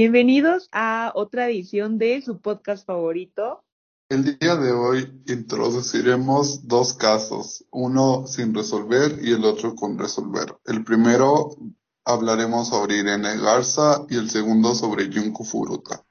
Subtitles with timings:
[0.00, 3.64] Bienvenidos a otra edición de su podcast favorito.
[4.08, 10.54] El día de hoy introduciremos dos casos, uno sin resolver y el otro con resolver.
[10.66, 11.50] El primero
[12.04, 16.04] hablaremos sobre Irene Garza y el segundo sobre Junko Furuta.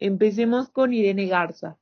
[0.00, 1.78] Empecemos con Irene Garza.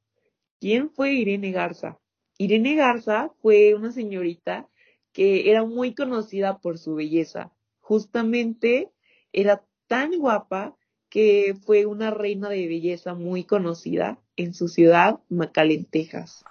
[0.61, 1.99] ¿Quién fue Irene Garza?
[2.37, 4.69] Irene Garza fue una señorita
[5.15, 7.53] que era muy conocida por su belleza.
[7.79, 8.93] Justamente
[9.33, 10.77] era tan guapa
[11.09, 16.45] que fue una reina de belleza muy conocida en su ciudad, McAllen, Texas.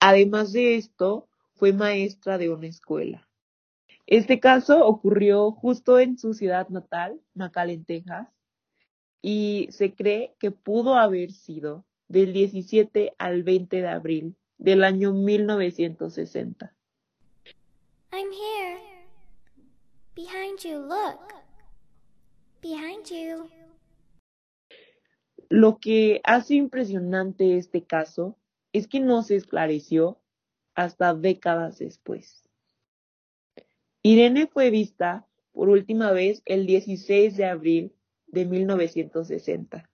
[0.00, 3.28] Además de esto, fue maestra de una escuela.
[4.06, 8.26] Este caso ocurrió justo en su ciudad natal, McAllen, Texas,
[9.22, 15.12] y se cree que pudo haber sido del 17 al 20 de abril del año
[15.12, 16.74] 1960.
[18.12, 18.78] I'm here.
[20.14, 21.32] Behind you, look.
[22.60, 23.48] Behind you.
[25.50, 28.36] Lo que hace impresionante este caso
[28.72, 30.18] es que no se esclareció
[30.74, 32.48] hasta décadas después.
[34.02, 37.92] Irene fue vista por última vez el 16 de abril
[38.26, 39.87] de 1960.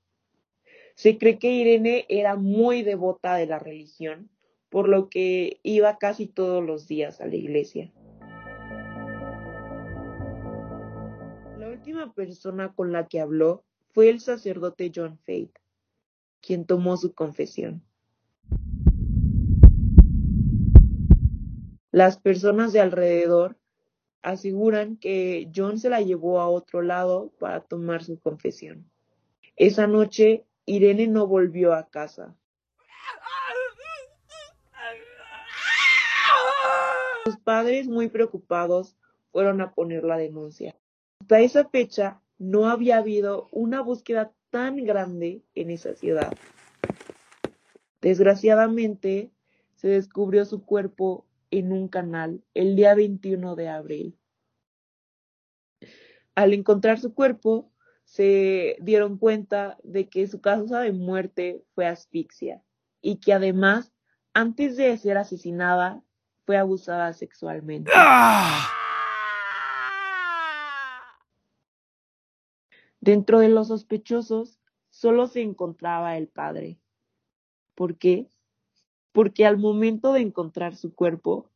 [0.94, 4.30] Se cree que Irene era muy devota de la religión,
[4.68, 7.92] por lo que iba casi todos los días a la iglesia.
[11.58, 15.52] La última persona con la que habló fue el sacerdote John Fate,
[16.40, 17.82] quien tomó su confesión.
[21.90, 23.56] Las personas de alrededor
[24.22, 28.90] aseguran que John se la llevó a otro lado para tomar su confesión.
[29.56, 32.34] Esa noche Irene no volvió a casa.
[37.24, 38.96] Sus padres, muy preocupados,
[39.32, 40.76] fueron a poner la denuncia.
[41.20, 46.32] Hasta esa fecha no había habido una búsqueda tan grande en esa ciudad.
[48.00, 49.30] Desgraciadamente,
[49.76, 54.18] se descubrió su cuerpo en un canal el día 21 de abril.
[56.34, 57.70] Al encontrar su cuerpo,
[58.14, 62.62] se dieron cuenta de que su causa de muerte fue asfixia
[63.02, 63.92] y que además,
[64.32, 66.00] antes de ser asesinada,
[66.46, 67.90] fue abusada sexualmente.
[73.00, 74.60] Dentro de los sospechosos
[74.90, 76.78] solo se encontraba el padre.
[77.74, 78.28] ¿Por qué?
[79.10, 81.50] Porque al momento de encontrar su cuerpo,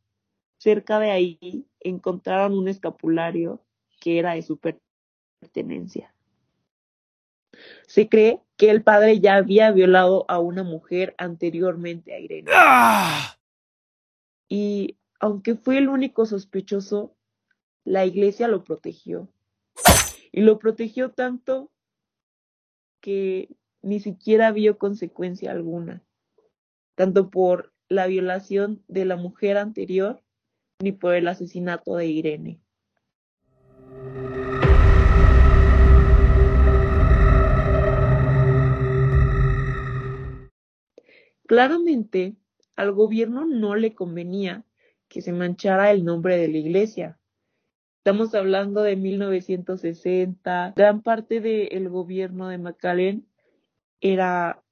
[0.57, 3.65] cerca de ahí encontraron un escapulario
[4.01, 6.13] que era de su pertenencia.
[7.87, 12.51] Se cree que el padre ya había violado a una mujer anteriormente a Irene.
[14.49, 17.15] Y aunque fue el único sospechoso,
[17.85, 19.29] la iglesia lo protegió.
[20.33, 21.71] Y lo protegió tanto
[23.01, 23.49] que
[23.83, 26.03] ni siquiera vio consecuencia alguna,
[26.95, 30.23] tanto por la violación de la mujer anterior
[30.81, 32.61] ni por el asesinato de Irene.
[41.49, 42.37] Claramente,
[42.77, 44.67] al gobierno no le convenía
[45.09, 47.19] que se manchara el nombre de la iglesia.
[47.97, 50.75] Estamos hablando de 1960.
[50.77, 53.27] Gran parte del gobierno de McAllen
[54.03, 54.63] era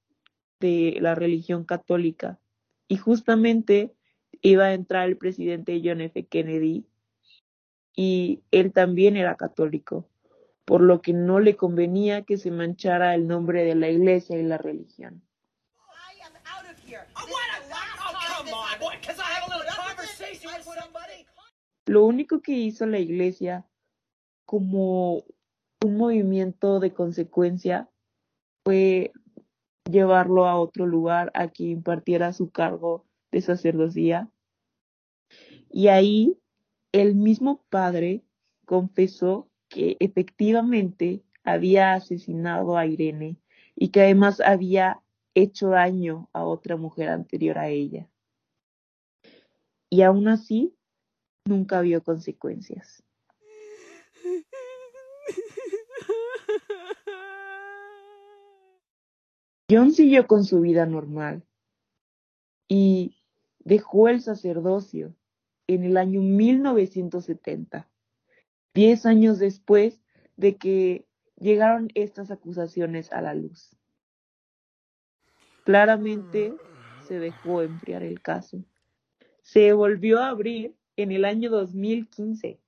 [0.59, 2.39] de la religión católica.
[2.87, 3.95] Y justamente
[4.43, 6.27] iba a entrar el presidente John F.
[6.27, 6.85] Kennedy
[7.95, 10.07] y él también era católico,
[10.63, 14.43] por lo que no le convenía que se manchara el nombre de la iglesia y
[14.43, 15.23] la religión.
[21.85, 23.65] Lo único que hizo la iglesia
[24.45, 25.23] como
[25.83, 27.89] un movimiento de consecuencia
[28.63, 29.11] fue
[29.89, 34.29] llevarlo a otro lugar a que impartiera su cargo de sacerdocía.
[35.69, 36.37] Y ahí
[36.91, 38.23] el mismo padre
[38.65, 43.37] confesó que efectivamente había asesinado a Irene
[43.75, 45.01] y que además había
[45.41, 48.09] hecho daño a otra mujer anterior a ella.
[49.89, 50.75] Y aún así,
[51.45, 53.03] nunca vio consecuencias.
[59.69, 61.45] John siguió con su vida normal
[62.67, 63.17] y
[63.59, 65.13] dejó el sacerdocio
[65.67, 67.87] en el año 1970,
[68.73, 70.01] diez años después
[70.35, 71.05] de que
[71.35, 73.77] llegaron estas acusaciones a la luz.
[75.67, 76.55] Claramente
[77.05, 78.63] se dejó enfriar el caso.
[79.41, 82.61] Se volvió a abrir en el año 2015.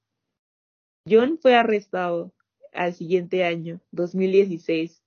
[1.10, 2.34] John fue arrestado
[2.74, 5.02] al siguiente año, 2016,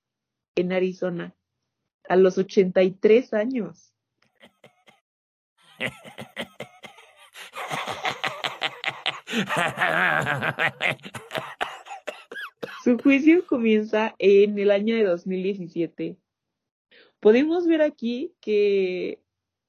[0.55, 1.35] en Arizona,
[2.09, 3.93] a los 83 años.
[12.85, 16.22] Su juicio comienza en el año de 2017.
[17.23, 19.23] Podemos ver aquí que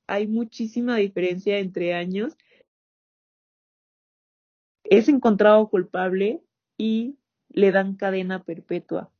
[0.07, 2.35] hay muchísima diferencia entre años.
[4.83, 6.41] Es encontrado culpable
[6.79, 7.15] y
[7.49, 9.11] le dan cadena perpetua.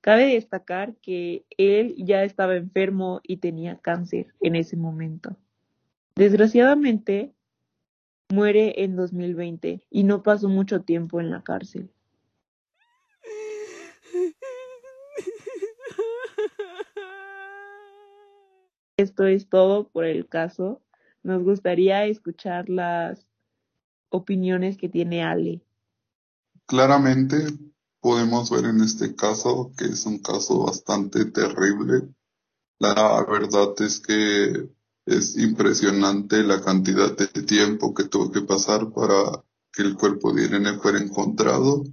[0.00, 5.36] Cabe destacar que él ya estaba enfermo y tenía cáncer en ese momento.
[6.16, 7.32] Desgraciadamente,
[8.30, 11.88] muere en 2020 y no pasó mucho tiempo en la cárcel.
[19.00, 20.82] Esto es todo por el caso.
[21.22, 23.26] Nos gustaría escuchar las
[24.10, 25.62] opiniones que tiene Ale.
[26.66, 27.36] Claramente
[28.00, 32.10] podemos ver en este caso que es un caso bastante terrible.
[32.78, 34.68] La verdad es que
[35.06, 39.42] es impresionante la cantidad de tiempo que tuvo que pasar para
[39.72, 41.84] que el cuerpo de Irene fuera encontrado.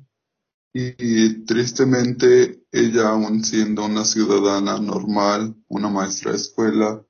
[0.73, 7.05] Y, tristemente ella, aún siendo una ciudadana normal, una maestra de escuela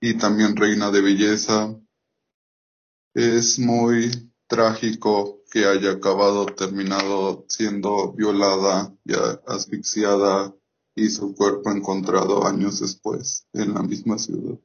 [0.00, 1.76] y también reina de belleza,
[3.14, 9.12] es muy trágico que haya acabado terminado siendo violada y
[9.46, 10.54] asfixiada
[10.94, 14.58] y su cuerpo encontrado años después en la misma ciudad.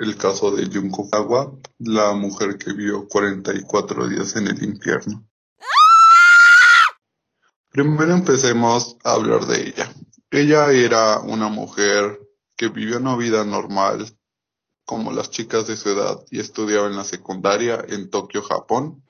[0.00, 5.28] El caso de Junko Agua, la mujer que vio 44 días en el infierno.
[7.68, 9.92] Primero empecemos a hablar de ella.
[10.30, 12.18] Ella era una mujer
[12.56, 14.06] que vivió una vida normal,
[14.86, 19.04] como las chicas de su edad, y estudiaba en la secundaria en Tokio, Japón.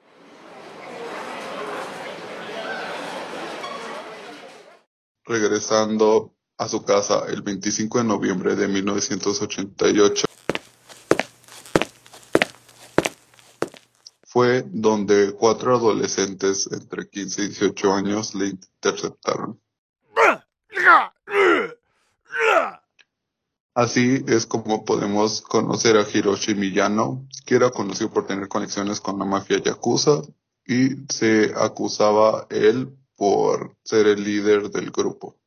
[5.24, 10.26] Regresando a su casa el 25 de noviembre de 1988.
[14.32, 19.60] Fue donde cuatro adolescentes entre 15 y 18 años le interceptaron.
[23.74, 29.18] Así es como podemos conocer a Hiroshi Miyano, que era conocido por tener conexiones con
[29.18, 30.22] la mafia yakuza
[30.64, 35.40] y se acusaba él por ser el líder del grupo.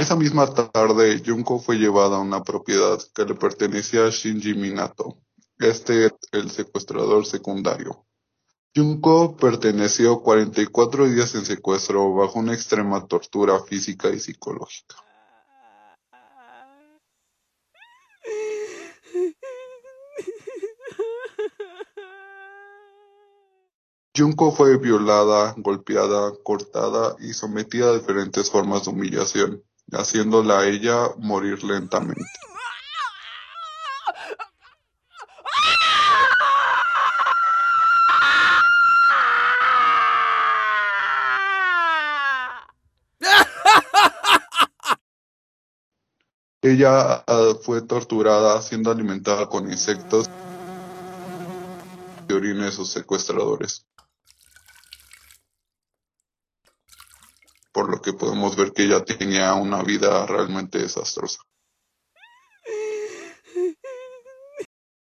[0.00, 5.18] Esa misma tarde, Junko fue llevada a una propiedad que le pertenecía a Shinji Minato,
[5.58, 8.04] este el secuestrador secundario.
[8.74, 14.96] Junko perteneció 44 días en secuestro bajo una extrema tortura física y psicológica.
[24.16, 31.10] Junko fue violada, golpeada, cortada y sometida a diferentes formas de humillación haciéndola a ella
[31.18, 32.22] morir lentamente.
[46.66, 50.28] Ella ah, fue torturada siendo alimentada con insectos
[52.28, 53.86] y orina de sus secuestradores.
[57.72, 61.42] por lo que podemos ver que ella tenía una vida realmente desastrosa.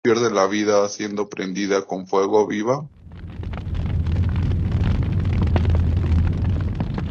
[0.03, 2.87] Pierde la vida siendo prendida con fuego viva.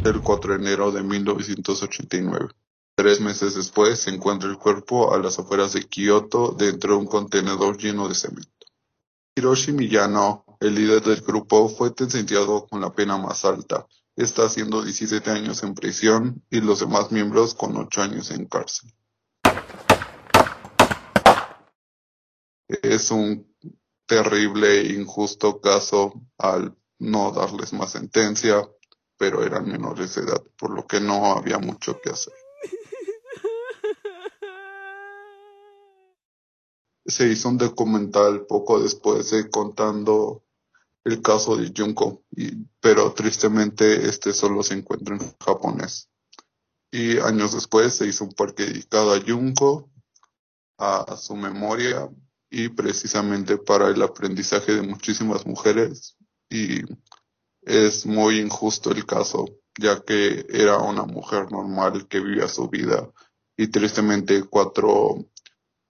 [0.04, 2.50] El 4 de enero de 1989.
[2.96, 7.06] Tres meses después se encuentra el cuerpo a las afueras de Kioto dentro de un
[7.06, 8.50] contenedor lleno de cemento.
[9.34, 13.84] Hiroshi Miyano, el líder del grupo, fue sentenciado con la pena más alta,
[14.14, 18.92] está haciendo 17 años en prisión y los demás miembros con 8 años en cárcel.
[22.68, 23.52] Es un
[24.06, 28.68] terrible e injusto caso al no darles más sentencia,
[29.16, 32.43] pero eran menores de edad, por lo que no había mucho que hacer.
[37.06, 40.42] Se hizo un documental poco después de contando
[41.04, 42.24] el caso de Junko,
[42.80, 46.08] pero tristemente este solo se encuentra en japonés.
[46.90, 49.90] Y años después se hizo un parque dedicado a Junko,
[50.78, 52.08] a su memoria
[52.50, 56.16] y precisamente para el aprendizaje de muchísimas mujeres.
[56.48, 56.82] Y
[57.62, 59.46] es muy injusto el caso,
[59.78, 63.10] ya que era una mujer normal que vivía su vida
[63.56, 65.26] y tristemente cuatro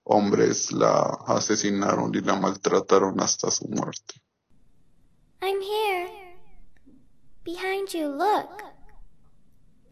[0.03, 4.21] hombres la asesinaron y la maltrataron hasta su muerte.
[5.41, 6.09] I'm here.
[7.43, 8.49] Behind you, look.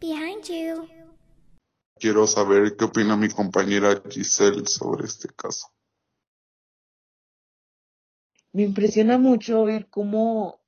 [0.00, 0.88] Behind you.
[1.98, 5.68] Quiero saber qué opina mi compañera Giselle sobre este caso.
[8.52, 10.63] Me impresiona mucho ver cómo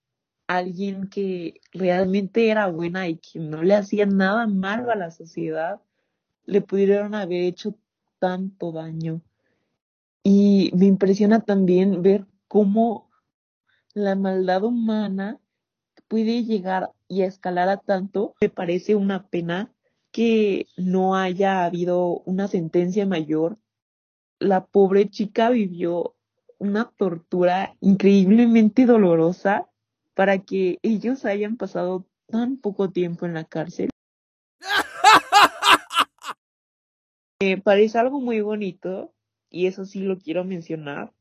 [0.46, 5.80] alguien que realmente era buena y que no le hacía nada malo a la sociedad,
[6.44, 7.74] le pudieron haber hecho
[8.18, 9.20] tanto daño.
[10.22, 13.10] Y me impresiona también ver cómo
[13.94, 15.38] la maldad humana
[16.08, 18.34] puede llegar y escalar a tanto.
[18.40, 19.72] Me parece una pena
[20.10, 23.58] que no haya habido una sentencia mayor.
[24.38, 26.14] La pobre chica vivió
[26.58, 29.68] una tortura increíblemente dolorosa
[30.16, 33.90] para que ellos hayan pasado tan poco tiempo en la cárcel.
[37.38, 39.12] Me parece algo muy bonito,
[39.50, 41.12] y eso sí lo quiero mencionar,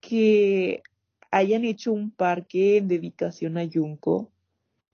[0.00, 0.82] que
[1.30, 4.32] hayan hecho un parque en dedicación a Junko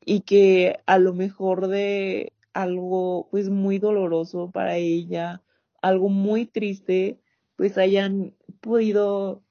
[0.04, 5.42] y que a lo mejor de algo pues muy doloroso para ella,
[5.80, 7.18] algo muy triste,
[7.56, 9.42] pues hayan podido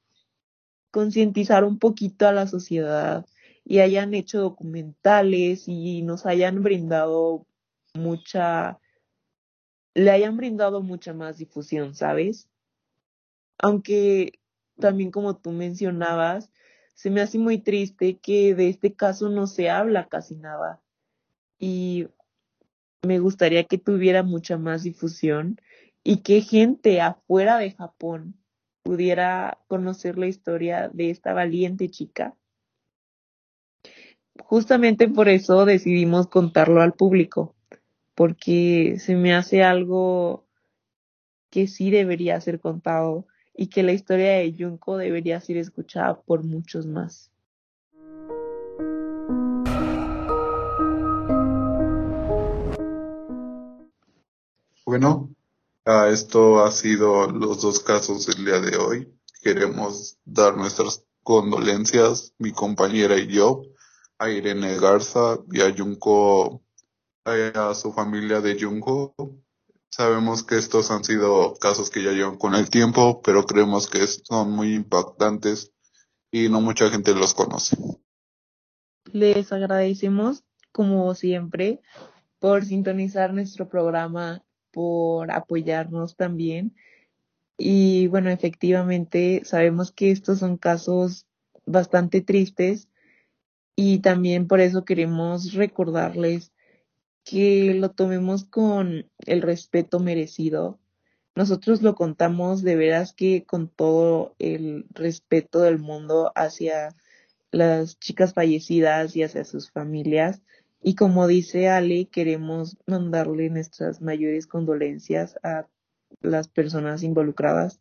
[0.92, 3.26] concientizar un poquito a la sociedad
[3.70, 7.46] y hayan hecho documentales y nos hayan brindado
[7.94, 8.80] mucha,
[9.94, 12.48] le hayan brindado mucha más difusión, ¿sabes?
[13.58, 14.40] Aunque
[14.80, 16.50] también como tú mencionabas,
[16.96, 20.82] se me hace muy triste que de este caso no se habla casi nada
[21.60, 22.08] y
[23.02, 25.60] me gustaría que tuviera mucha más difusión
[26.06, 28.40] y que gente afuera de Japón
[28.82, 32.34] pudiera conocer la historia de esta valiente chica
[34.46, 37.56] justamente por eso decidimos contarlo al público,
[38.16, 40.46] porque se me hace algo
[41.50, 43.26] que sí debería ser contado
[43.56, 47.32] y que la historia de Junko debería ser escuchada por muchos más.
[54.86, 55.30] Bueno,
[56.10, 59.14] esto ha sido los dos casos del día de hoy.
[59.42, 63.64] Queremos dar nuestras condolencias, mi compañera y yo,
[64.20, 66.64] a Irene Garza y a Junko,
[67.26, 69.16] a su familia de Junko.
[69.90, 74.06] Sabemos que estos han sido casos que ya llevan con el tiempo, pero creemos que
[74.08, 75.72] son muy impactantes
[76.32, 77.78] y no mucha gente los conoce.
[79.12, 81.82] Les agradecemos, como siempre,
[82.40, 86.76] por sintonizar nuestro programa, por apoyarnos también.
[87.58, 91.26] Y bueno, efectivamente, sabemos que estos son casos
[91.66, 92.88] bastante tristes
[93.80, 96.52] y también por eso queremos recordarles
[97.24, 100.80] que lo tomemos con el respeto merecido.
[101.36, 106.96] Nosotros lo contamos de veras que con todo el respeto del mundo hacia
[107.52, 110.42] las chicas fallecidas y hacia sus familias.
[110.82, 115.68] Y como dice Ale, queremos mandarle nuestras mayores condolencias a
[116.22, 117.80] las personas involucradas,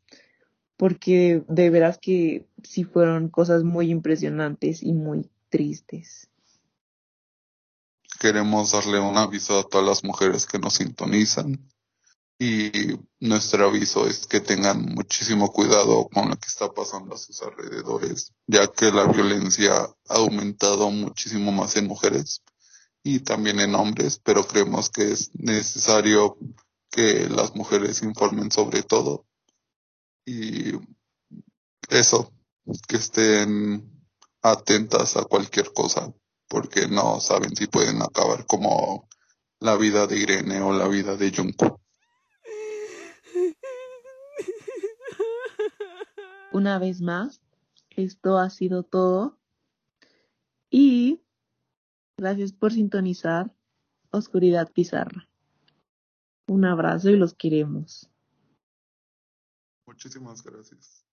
[0.77, 6.29] porque de veras que sí fueron cosas muy impresionantes y muy tristes.
[8.21, 11.67] Queremos darle un aviso a todas las mujeres que nos sintonizan
[12.39, 12.71] y
[13.21, 18.35] nuestro aviso es que tengan muchísimo cuidado con lo que está pasando a sus alrededores,
[18.47, 22.43] ya que la violencia ha aumentado muchísimo más en mujeres
[23.03, 26.37] y también en hombres, pero creemos que es necesario
[26.91, 29.25] que las mujeres informen sobre todo
[30.27, 30.73] y
[31.89, 32.31] eso,
[32.87, 33.96] que estén
[34.43, 36.13] atentas a cualquier cosa,
[36.49, 39.09] porque no saben si pueden acabar como
[39.61, 41.81] la vida de Irene o la vida de Junko.
[46.53, 47.41] Una vez más,
[47.91, 49.39] esto ha sido todo.
[50.71, 51.23] Y
[52.17, 53.55] gracias por sintonizar
[54.11, 55.29] Oscuridad Pizarra.
[56.47, 58.09] Un abrazo y los queremos.
[59.87, 61.06] Muchísimas gracias.